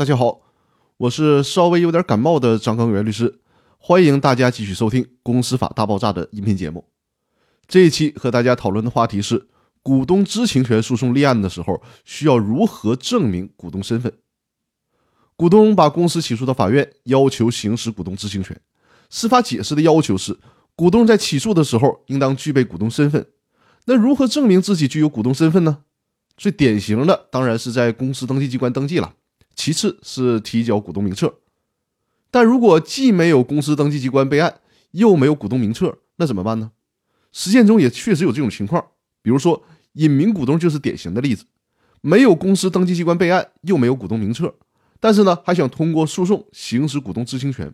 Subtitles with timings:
[0.00, 0.40] 大家好，
[0.96, 3.38] 我是稍微有点感冒的张刚元律师，
[3.76, 6.86] 欢迎大家继续收听《公司法大爆炸》的音频节目。
[7.68, 9.48] 这一期和大家讨论的话题是：
[9.82, 14.10] 股东知情权诉讼立案的时候，需要如何证明股东身份？
[15.36, 18.58] 股东把公司起诉到法院，要求行使股东知情权。
[19.10, 20.38] 司法解释的要求是，
[20.74, 23.26] 股东在起诉的时候应当具备股东身份。
[23.84, 25.80] 那如何证明自己具有股东身份呢？
[26.38, 29.12] 最典型的当然是在公司登记机关登记了。
[29.60, 31.34] 其次是提交股东名册，
[32.30, 34.60] 但如果既没有公司登记机关备案，
[34.92, 36.70] 又没有股东名册，那怎么办呢？
[37.30, 38.82] 实践中也确实有这种情况，
[39.20, 41.44] 比如说隐名股东就是典型的例子，
[42.00, 44.54] 没有公司登记机关备案，又没有股东名册，
[44.98, 47.70] 但是呢还想通过诉讼行使股东知情权。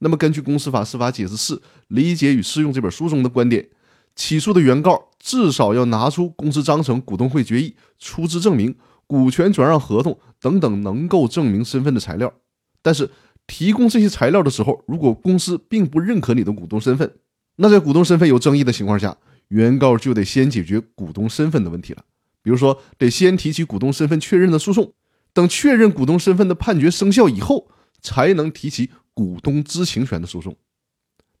[0.00, 3.70] 那么根据《公司法司法解释四理解与适用》这本书中的观点，
[4.14, 8.76] 起诉的原告至少要拿出公司章程、股东会决议、出资证明。
[9.12, 12.32] 股权转让合同等等能够证明身份的材料，
[12.80, 13.10] 但是
[13.46, 17.12] 提供这些材料的时候，如果公司并不认可你的股东身份，
[17.56, 19.14] 那在股东身份有争议的情况下，
[19.48, 22.02] 原告就得先解决股东身份的问题了。
[22.42, 24.94] 比如说，得先提起股东身份确认的诉讼，
[25.34, 27.68] 等确认股东身份的判决生效以后，
[28.00, 30.56] 才能提起股东知情权的诉讼。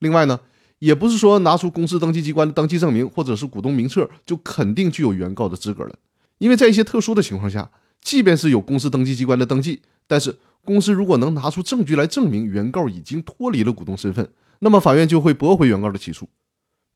[0.00, 0.38] 另外呢，
[0.78, 5.96] 也不是说拿出公司登记机关的登记证明或者是股东名册就肯定具有原告的资格了。
[6.42, 16.28] 因为在一些特殊的情况下，即便是有公司登记机关的登记，但是公司如果能拿出证据来证明原告已经脱离了股东身份，那么法院就会驳回原告的起诉。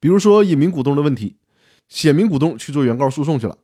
[0.01, 1.37] 比如说隐名股东的问题，
[1.89, 3.57] 显名股东去做原告诉讼去了，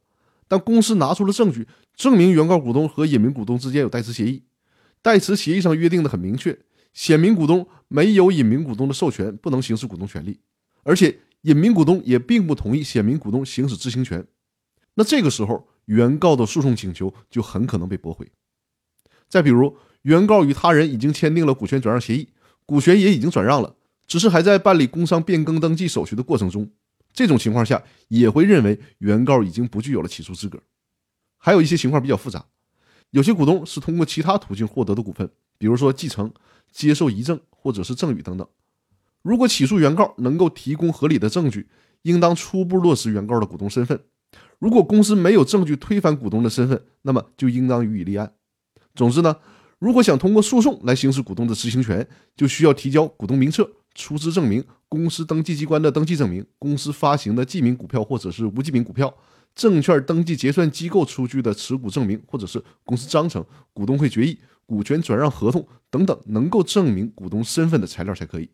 [0.47, 1.67] 但公司拿出了证据
[1.97, 4.45] 证明原告股东和隐名股东之间有代持协议，
[5.03, 6.57] 代持协议上约定的很明确，
[6.95, 10.39] 显名股东没有隐名股东的授权，不能行使股东权利，
[10.85, 14.25] 而且隐名股东也并不同意显名股东行使知情权，
[14.95, 15.67] 那这个时候。
[15.87, 18.31] 原告的诉讼请求就很可能被驳回。
[19.29, 22.29] 再比如，原告与他人已经签订了股权转让协议，
[22.67, 26.71] 股权也已经转让了，只是还在办理工商变更登记手续的过程中，
[27.13, 30.61] 这种情况下也会认为原告已经不具有了起诉资格。
[31.39, 32.45] 还有一些情况比较复杂，
[33.11, 36.33] 有些股东是通过其他途径获得的股份，比如说继承、
[36.71, 38.47] 接受遗赠或者是赠与等等。
[39.23, 41.69] 如果起诉原告能够提供合理的证据，
[42.03, 43.99] 应当初步落实原告的股东身份。
[44.63, 48.33] 如果公司没有证据推翻股东的身份，那么就应当予以立案。
[48.95, 49.39] 总之呢，
[49.81, 52.07] 如果想通过诉讼来行使股东的执行权，
[52.37, 59.13] 就需要提交股东名册、出资证明、公司登记机关的登记证明、公司发行的记名股票或者是无记名股票、
[59.53, 68.49] 证券登记结算机构出具的持股证明或者是公司章程、股东会决议、股权转让合同等等能够证明股东身份的材料才可以。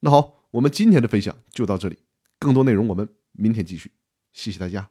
[0.00, 1.96] 那好，我们今天的分享就到这里，
[2.38, 3.90] 更多内容我们明天继续。
[4.34, 4.90] 谢谢大家。